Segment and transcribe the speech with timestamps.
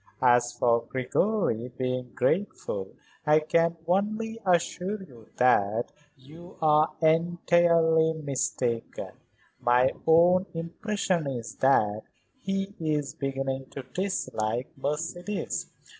[0.23, 2.87] As for Gregory being grateful
[3.23, 9.11] I can only assure you that you are entirely mistaken.
[9.59, 12.01] My own impression is that
[12.41, 15.69] he is beginning to dislike Mercedes.